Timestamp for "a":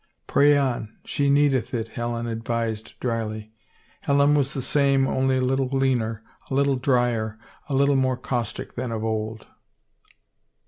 5.37-5.41, 6.49-6.55, 7.69-7.75